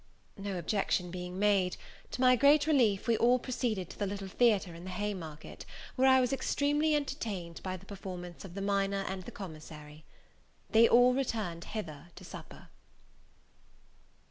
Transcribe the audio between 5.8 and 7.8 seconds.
where I was extremely entertained by